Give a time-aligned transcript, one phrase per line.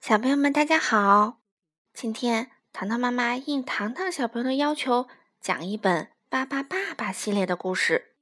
[0.00, 1.42] 小朋友们，大家好！
[1.92, 5.06] 今天糖糖妈妈应糖糖小朋友的要求，
[5.42, 8.16] 讲一本《巴巴爸爸》系列的故事。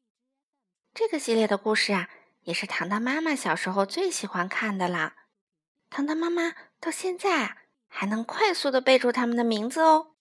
[0.93, 2.11] 这个系列的故事啊，
[2.43, 5.15] 也是糖糖妈妈小时候最喜欢看的啦。
[5.89, 10.17] 糖糖妈妈到现在啊，还能快速的背住他们的名字哦。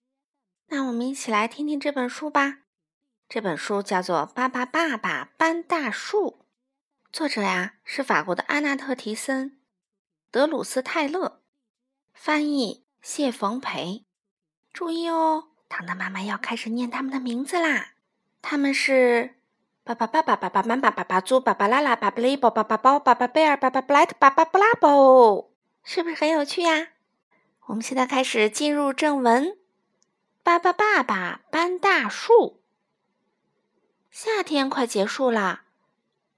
[0.68, 2.60] 那我们一起来听听这本书吧。
[3.28, 6.30] 这本书叫做《巴巴爸爸搬大树》，
[7.12, 9.60] 作者呀是法国的阿纳特·提森、
[10.30, 11.42] 德鲁斯·泰勒。
[12.20, 14.04] 翻译谢逢培，
[14.74, 17.92] 注意哦，糖糖妈妈要开始念他们的名字啦。
[18.42, 19.36] 他们是
[19.84, 25.54] 爸爸、爸爸、爸爸、妈妈、爸爸猪、爸爸拉拉、爸爸雷宝、爸爸包、爸爸贝尔、爸爸布莱特、爸爸布拉伯，
[25.84, 26.90] 是不是很有趣呀？
[27.68, 29.56] 我们现在开始进入正文。
[30.44, 32.62] 巴巴爸爸搬大树。
[34.10, 35.62] 夏天快结束了，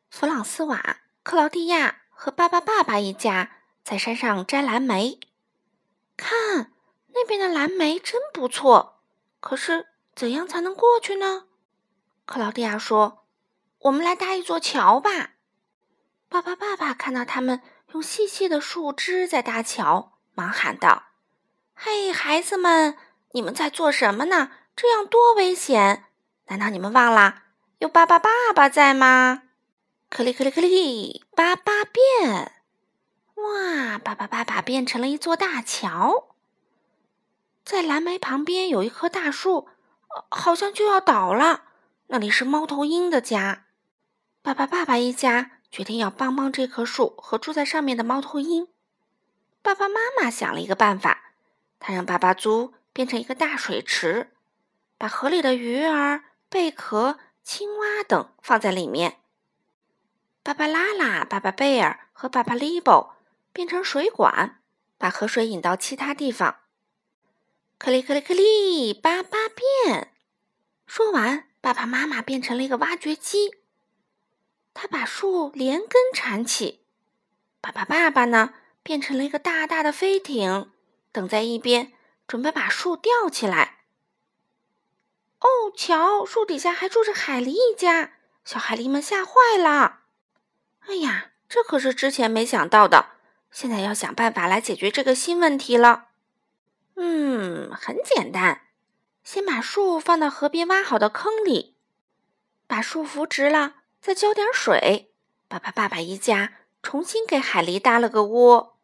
[0.10, 3.52] 弗朗斯瓦、克劳蒂亚和巴巴爸爸一家
[3.84, 5.20] 在山上摘蓝莓。
[6.20, 6.72] 看，
[7.14, 9.02] 那边的蓝莓真不错。
[9.40, 11.46] 可是，怎样才能过去呢？
[12.26, 13.26] 克劳迪亚说
[13.80, 15.32] ：“我们来搭一座桥吧。”
[16.30, 17.62] 爸爸爸爸看到他们
[17.94, 21.04] 用细细的树枝在搭桥，忙喊道
[21.74, 22.98] ：“嘿，孩子们，
[23.32, 24.52] 你们在做什么呢？
[24.76, 26.06] 这样多危险！
[26.48, 27.44] 难道你们忘了
[27.80, 29.44] 有巴巴爸爸在吗？”
[30.10, 32.54] 克里克里克里，巴巴变。
[33.36, 33.98] 哇！
[33.98, 36.36] 爸爸爸爸变成了一座大桥，
[37.66, 39.68] 在蓝莓旁边有一棵大树，
[40.30, 41.64] 好像就要倒了。
[42.06, 43.66] 那里是猫头鹰的家。
[44.44, 48.68] 爸爸爸爸一家决定要帮帮这棵树和住在上面的猫头鹰。
[49.64, 51.34] 爸爸妈妈想了一个办法，
[51.80, 54.30] 他让巴巴猪变成一个大水池，
[55.00, 59.18] 把河里的鱼儿、贝壳、青蛙等放在里面。
[60.44, 63.16] 巴巴拉拉、巴巴贝尔和巴巴利波。
[63.52, 64.59] 变成水管，
[65.00, 66.60] 把河水引到其他地方。
[67.80, 70.14] 克里克里克里，巴巴变。
[70.86, 73.56] 说完，爸爸妈妈变成了一个挖掘机，
[74.74, 76.86] 他把树连根铲起。
[77.62, 78.54] 爸爸爸爸呢，
[78.84, 80.72] 变成了一个大大的飞艇，
[81.12, 81.94] 等在一边，
[82.28, 83.78] 准备把树吊起来。
[85.40, 88.14] 哦，瞧，树底下还住着海狸一家，
[88.44, 90.02] 小海狸们吓坏了。
[90.82, 93.19] 哎呀，这可是之前没想到的。
[93.52, 96.08] 现在要想办法来解决这个新问题了。
[96.96, 98.62] 嗯，很简单，
[99.24, 101.76] 先把树放到河边挖好的坑里，
[102.68, 105.12] 把树扶直了，再浇点水。
[105.48, 108.78] 爸爸、爸爸一家重新给海狸搭了个窝。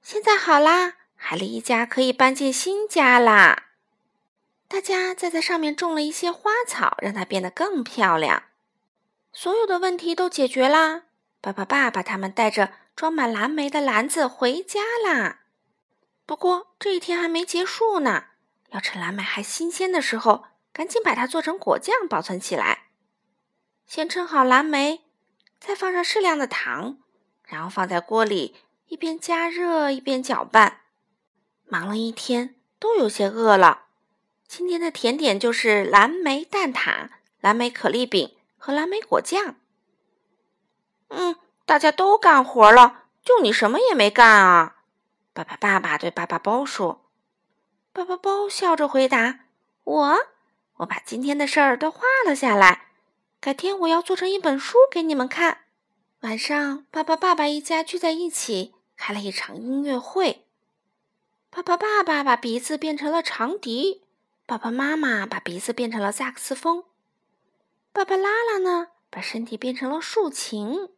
[0.00, 3.66] 现在好啦，海狸一家可以搬进新家啦。
[4.66, 8.44] 大家再在上面种了一些花草，让它变得更漂亮。
[9.32, 11.02] 所有的问题都解决啦。
[11.40, 12.72] 爸爸、爸爸他们带着。
[12.96, 15.40] 装满蓝莓的篮子回家啦。
[16.26, 18.24] 不过这一天还没结束呢，
[18.72, 22.88] 要趁蓝莓还新鲜的时候，赶紧把它做成果酱保存起来。
[23.86, 25.00] 先称好蓝莓，
[25.58, 26.98] 再放上适量的糖，
[27.46, 28.56] 然后放在锅里，
[28.88, 30.82] 一边加热一边搅拌。
[31.64, 33.86] 忙了一天，都有些饿了。
[34.46, 37.08] 今天的甜点就是蓝莓蛋挞、
[37.40, 39.56] 蓝莓可丽饼和蓝莓果酱。
[41.10, 41.36] 嗯。
[41.66, 44.78] 大家都干活了，就你什么也没干啊！
[45.32, 47.08] 爸爸爸爸对爸爸包说。
[47.92, 49.44] 爸爸包笑着回答
[49.84, 50.16] ：“我，
[50.78, 52.88] 我把今天的事儿都画了下来，
[53.40, 55.58] 改天我要做成一本书给你们看。”
[56.22, 60.46] 晚上，爸爸爸爸一家聚在一起，开了一场音乐会。
[61.50, 64.02] 爸爸爸爸把鼻子变成了长笛，
[64.44, 66.82] 爸爸妈妈把鼻子变成了萨克斯风，
[67.92, 70.88] 爸爸拉拉呢，把身体变成了竖琴。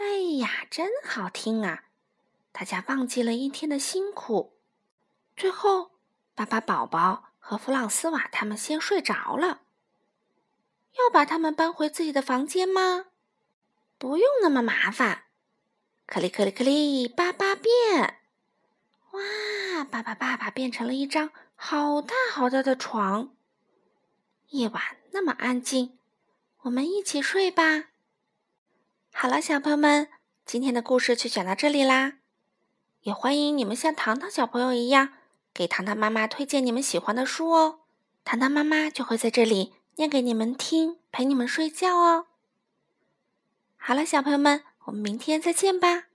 [0.00, 1.84] 哎呀，真好听啊！
[2.52, 4.54] 大家忘记了一天的辛苦。
[5.36, 5.90] 最后，
[6.34, 9.60] 巴巴宝宝和弗朗斯瓦他们先睡着了。
[10.98, 13.08] 要把他们搬回自己的房间吗？
[13.98, 15.24] 不用那么麻烦。
[16.06, 18.20] 克里克里克里，巴巴变！
[19.10, 23.36] 哇，爸爸爸爸变成了一张好大好大的床。
[24.48, 25.98] 夜晚那么安静，
[26.62, 27.89] 我们一起睡吧。
[29.12, 30.08] 好了，小朋友们，
[30.46, 32.14] 今天的故事就讲到这里啦。
[33.02, 35.14] 也欢迎你们像糖糖小朋友一样，
[35.52, 37.80] 给糖糖妈妈推荐你们喜欢的书哦。
[38.24, 42.26] 糖糖妈妈就会在这里念给你们听，陪你们睡觉哦。
[43.76, 46.09] 好了，小朋友们，我们明天再见吧。